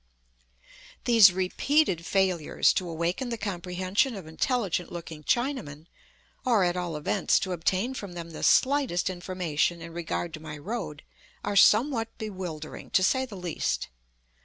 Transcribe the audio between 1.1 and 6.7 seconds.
repeated failures to awaken the comprehension of intelligent looking Chinamen, or,